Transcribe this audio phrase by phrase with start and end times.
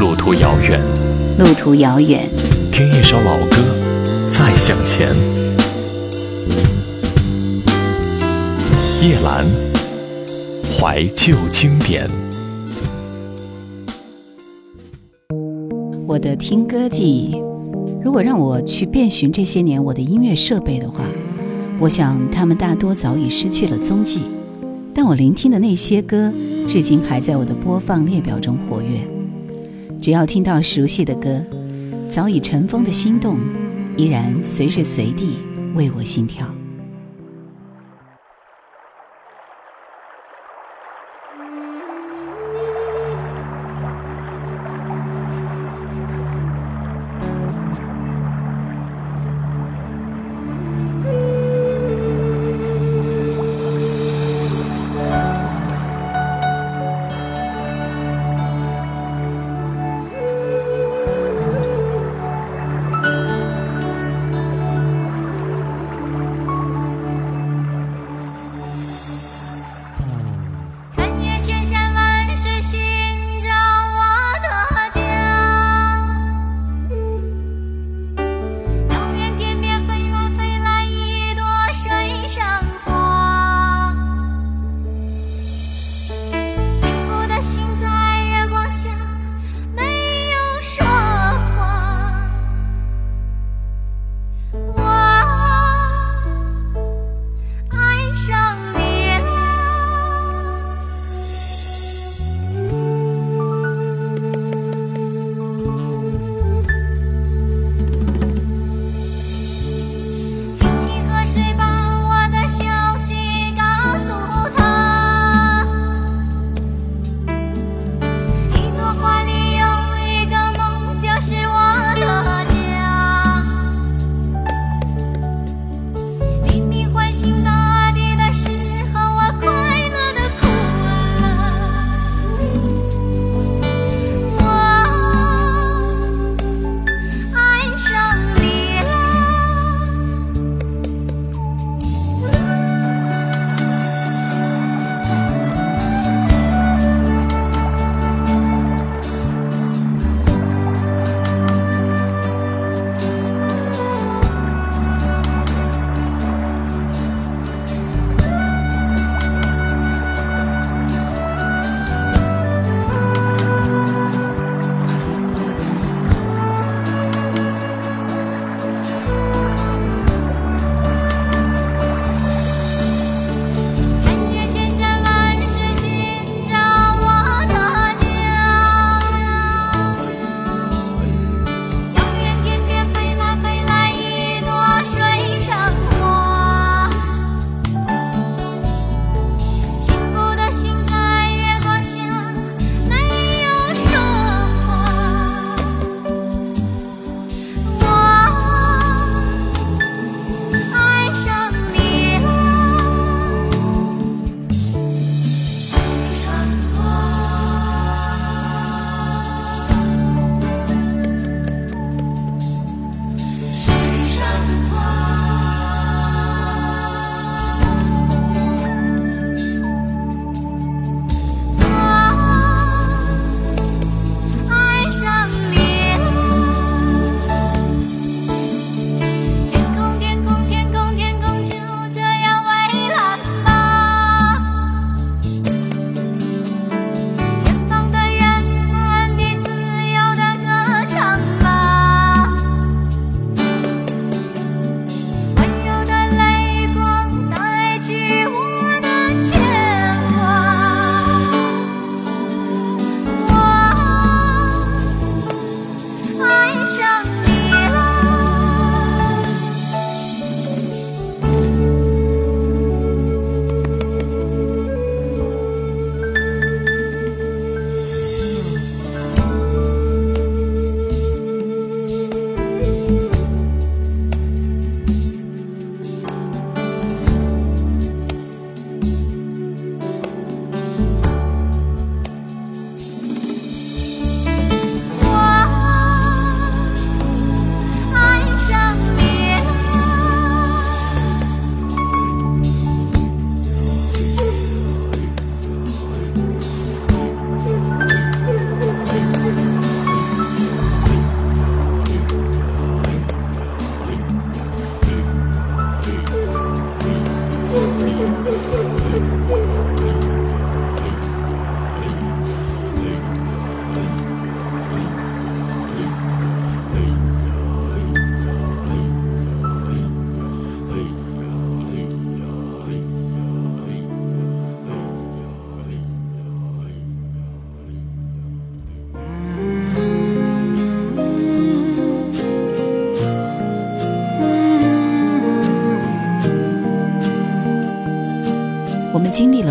[0.00, 0.80] 路途遥远，
[1.38, 2.26] 路途遥远，
[2.72, 3.56] 听一首老歌，
[4.32, 5.06] 再向前。
[9.02, 9.44] 夜兰，
[10.72, 12.08] 怀旧经典。
[16.06, 17.36] 我的听歌记忆，
[18.02, 21.04] 如果让我去遍寻这些年我的音乐设备的话，
[21.78, 24.22] 我想他们大多早已失去了踪迹。
[24.94, 26.32] 但我聆听的那些歌，
[26.66, 29.19] 至今还在我的播放列表中活跃。
[30.00, 31.44] 只要听到熟悉的歌
[32.08, 33.36] 早已尘封的心动
[33.98, 35.38] 依然随时随地
[35.74, 36.46] 为我心跳。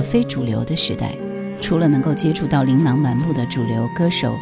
[0.09, 1.15] 非主流的时代，
[1.61, 4.35] 除了能够接触到琳琅满目的主流歌手，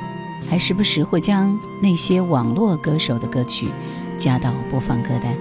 [0.50, 3.68] 还时不时会将那些网络歌手的歌曲
[4.18, 5.36] 加到播放歌单。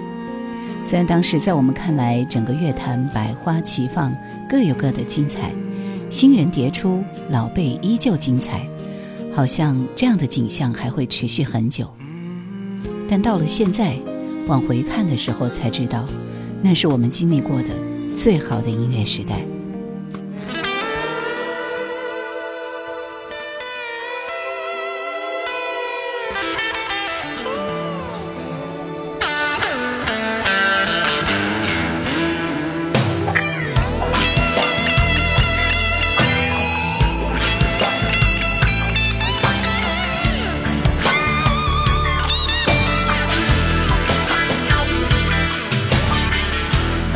[0.82, 4.12] 虽然当时在我们看来，整个乐坛百花齐放，
[4.48, 5.52] 各有各的精彩，
[6.10, 8.68] 新人迭出，老辈依旧精彩，
[9.32, 11.88] 好像这样的景象还会持续很久。
[13.08, 13.96] 但到了现在，
[14.48, 16.04] 往回看的时候才知道，
[16.62, 17.68] 那是我们经历过的
[18.16, 19.40] 最好的音乐时代。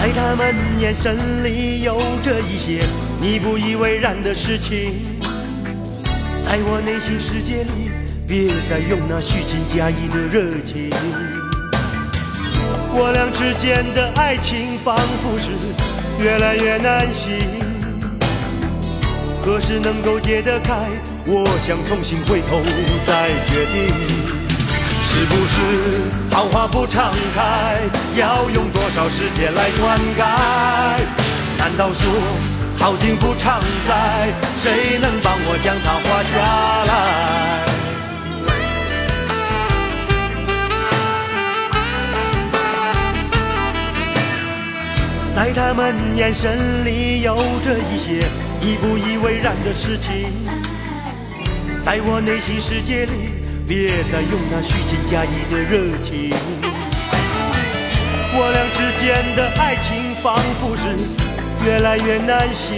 [0.01, 2.83] 在他们眼神里有着一些
[3.21, 4.95] 你不以为然的事情，
[6.43, 7.91] 在我内心世界里，
[8.27, 10.89] 别再用那虚情假意的热情。
[12.95, 15.51] 我俩之间的爱情仿佛是
[16.19, 17.37] 越来越难行，
[19.45, 20.89] 何时能够解得开？
[21.27, 22.63] 我想重新回头
[23.05, 24.40] 再决定。
[25.13, 25.59] 是不是
[26.31, 27.81] 好花不常开？
[28.15, 30.23] 要用多少时间来灌溉？
[31.59, 32.09] 难道说
[32.79, 34.33] 好景不常在？
[34.57, 36.39] 谁能帮我将它画下
[36.87, 36.95] 来？
[45.35, 47.35] 在他们眼神里有
[47.65, 48.25] 着一些
[48.61, 50.33] 你不以为然的事情，
[51.85, 53.20] 在我内心世界里。
[53.71, 56.29] 别再用那虚情假意的热情，
[58.35, 60.89] 我俩之间的爱情仿佛是
[61.65, 62.77] 越来越难行，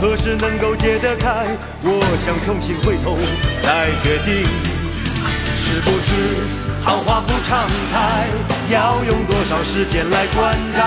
[0.00, 1.48] 何时能够解得开？
[1.82, 3.18] 我想重新回头
[3.60, 4.46] 再决定，
[5.56, 6.14] 是不是
[6.84, 8.28] 好花不常开？
[8.70, 10.78] 要用多少时间来灌溉？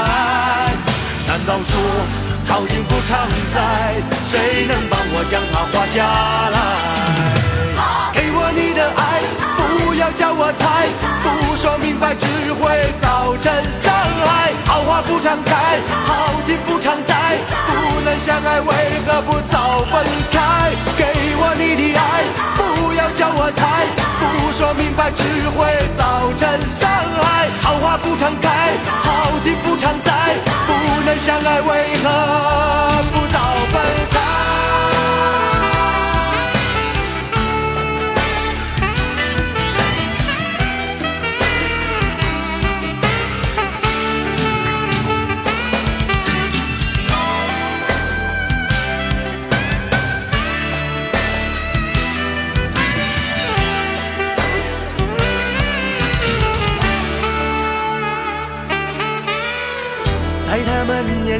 [1.28, 1.78] 难道说
[2.48, 4.02] 好景不常在？
[4.32, 6.08] 谁能帮我将它画下
[6.50, 7.39] 来？
[8.14, 9.22] 给我你的爱，
[9.58, 10.90] 不要叫我猜，
[11.24, 13.94] 不说明白只会造成伤
[14.26, 14.54] 害。
[14.66, 18.74] 好花不常开，好景不常在，不能相爱为
[19.06, 20.72] 何不早分开？
[20.98, 21.06] 给
[21.38, 22.24] 我你的爱，
[22.56, 23.86] 不要叫我猜，
[24.20, 25.24] 不说明白只
[25.56, 26.90] 会造成伤
[27.22, 27.50] 害。
[27.62, 30.36] 好花不常开，好景不常在，
[30.68, 30.74] 不
[31.06, 33.40] 能相爱为何不早
[33.72, 34.29] 分开？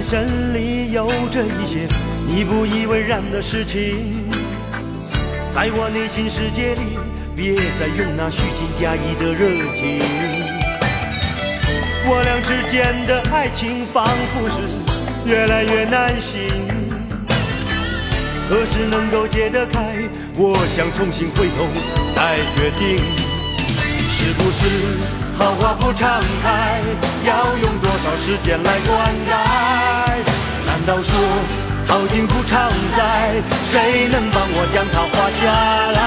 [0.10, 1.88] 眼神里有着一些
[2.28, 4.28] 你不以为然的事情，
[5.54, 6.98] 在我内心世界里，
[7.36, 10.00] 别再用那虚情假意的热情。
[12.08, 16.42] 我俩之间的爱情仿佛是越来越难行，
[18.50, 20.10] 何时能够解得开？
[20.36, 21.68] 我想重新回头
[22.16, 22.98] 再决定，
[24.20, 24.68] 是不是？
[25.40, 26.82] 好花不常开，
[27.24, 29.32] 要用多少时间来灌溉？
[30.66, 31.18] 难道说
[31.88, 33.42] 好景不常在？
[33.72, 35.48] 谁能帮我将它画下
[35.96, 35.98] 来？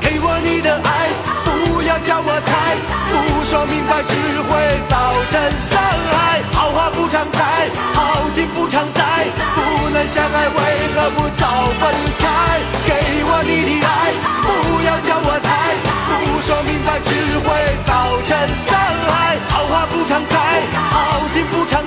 [0.00, 1.08] 给我你的爱，
[1.44, 2.74] 不要叫我猜，
[3.14, 4.50] 不说明白只会
[4.90, 5.38] 造成
[5.70, 5.78] 伤
[6.10, 6.42] 害。
[6.50, 10.58] 好花不常开，好景不常在，不能相爱为
[10.96, 12.58] 何不早分开？
[12.84, 14.10] 给我你的爱，
[14.86, 15.50] 要叫我猜。
[16.24, 17.10] 不说明白只
[17.42, 17.48] 会
[17.84, 18.78] 造成伤
[19.08, 21.82] 害，好花不常开，好景不常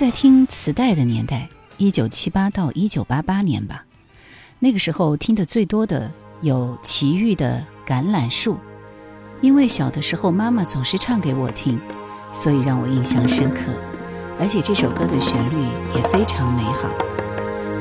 [0.00, 3.84] 在听磁带的年代，一九七八到一九八八年吧，
[4.58, 8.54] 那个时候听的最多的有齐豫的《橄榄树》，
[9.42, 11.78] 因为小的时候妈妈总是唱给我听，
[12.32, 13.60] 所以让我印象深刻。
[14.40, 15.62] 而且这首歌的旋律
[15.94, 16.88] 也非常美好，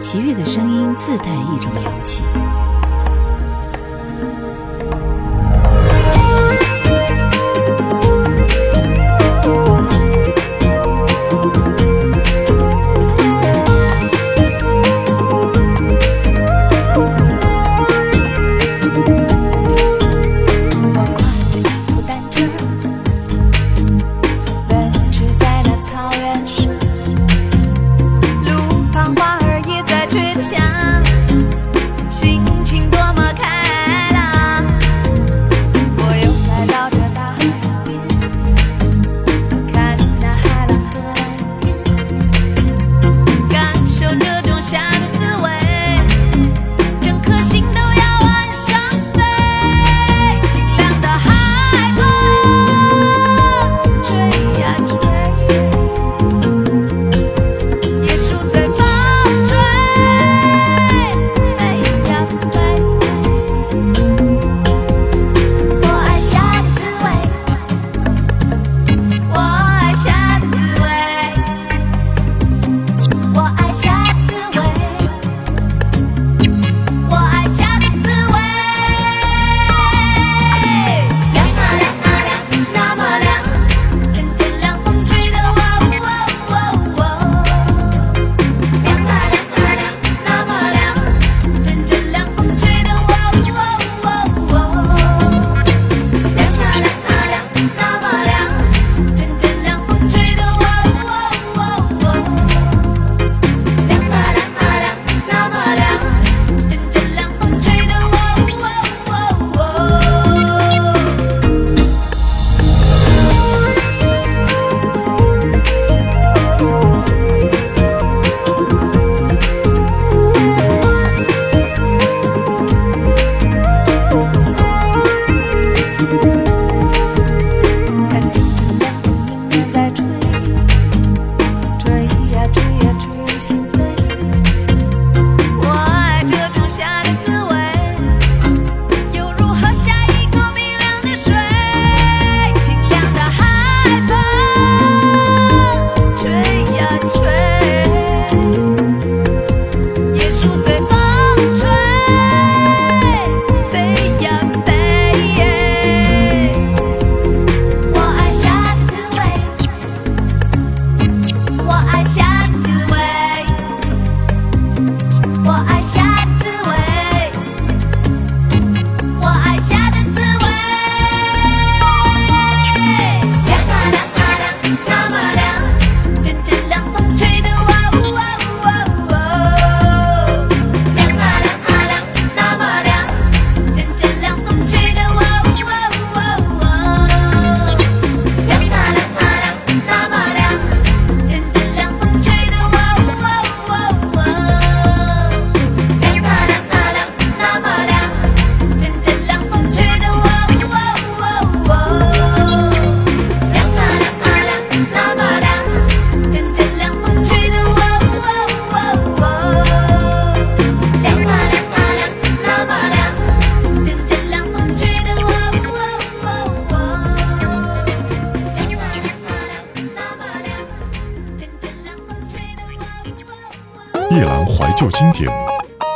[0.02, 2.22] 齐豫的声音自带一种洋气。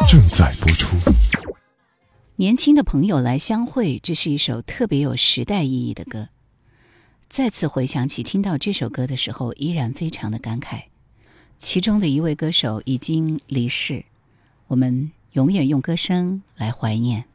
[0.10, 0.98] 正在播出。
[2.36, 6.28] 年轻的朋友来相会，这是一首特别有时代意义的歌。
[7.30, 10.84] 再次回想起听到这首歌的时候，依然非常的感慨。
[11.58, 14.04] 其中的一位歌手已经离世，
[14.68, 17.26] 我们永远用歌声来怀念。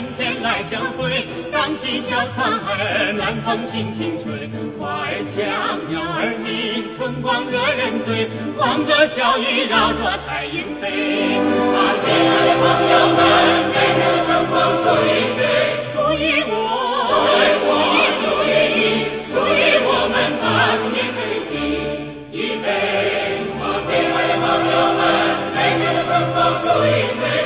[0.00, 4.48] 今天来相会，荡起小船儿，暖风轻轻吹。
[4.80, 5.44] 花儿香，
[5.92, 8.24] 鸟儿鸣，春光惹人醉。
[8.56, 11.36] 黄歌小雨绕着彩云飞。
[11.36, 13.20] 啊，亲爱的朋友们，
[13.76, 15.76] 美妙的春光属于谁？
[15.84, 16.56] 属于我，
[17.60, 17.68] 属
[18.48, 21.52] 于你，属于我们把中年的心
[22.32, 23.36] 预备。
[23.60, 25.04] 啊，亲爱的朋友们，
[25.52, 26.88] 美妙的春光属于
[27.20, 27.39] 谁？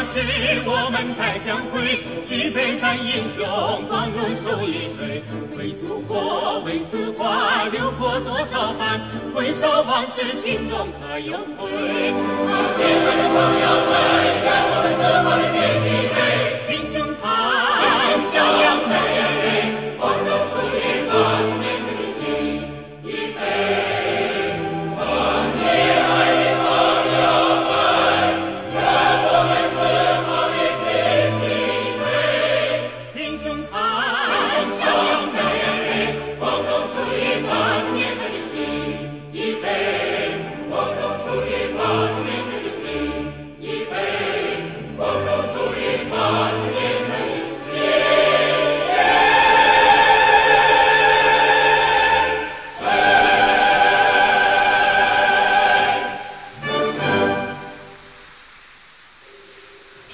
[0.00, 0.16] 那时，
[0.64, 3.44] 我们再相会，举杯赞英雄，
[3.86, 5.22] 光荣属于谁？
[5.58, 7.28] 为祖国，为祖国，
[7.70, 8.98] 流过多少汗？
[9.34, 11.68] 回首往事，心中可有愧？
[12.48, 12.72] 啊？
[12.80, 13.92] 亲爱的朋友们，
[14.40, 16.16] 让我们自豪的举起杯，
[16.64, 17.20] 挺胸膛，
[18.32, 18.96] 笑扬眉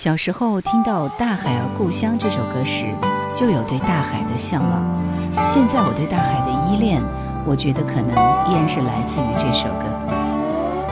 [0.06, 2.94] 小时候听到《大海啊故乡》这首歌时，
[3.34, 4.86] 就有对大海的向往。
[5.42, 7.02] 现在我对大海的依恋，
[7.44, 8.10] 我觉得可能
[8.48, 9.84] 依然是来自于这首歌。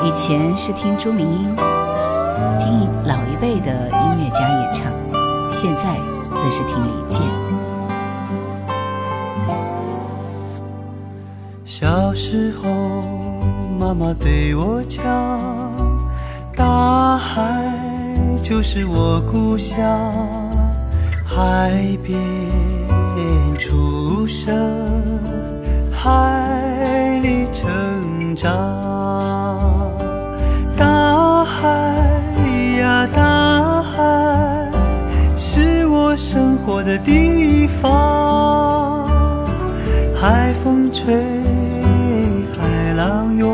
[0.02, 1.54] 以前是听朱明英，
[2.58, 4.92] 听老一辈的音乐家演唱，
[5.48, 5.96] 现在
[6.36, 7.24] 则是听李健。
[11.64, 12.68] 小时候，
[13.78, 15.04] 妈妈对我讲，
[16.56, 17.70] 大海
[18.44, 19.74] 就是我故乡，
[21.24, 22.14] 海边
[23.58, 24.54] 出生，
[25.90, 28.52] 海里成长。
[30.76, 31.66] 大海
[32.78, 34.70] 呀，大海，
[35.38, 39.06] 是我生活的地方。
[40.14, 41.14] 海风吹，
[42.58, 43.53] 海浪涌，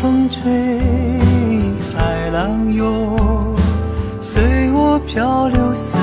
[0.00, 0.78] 风吹，
[1.92, 3.52] 海浪涌，
[4.20, 5.98] 随我漂流四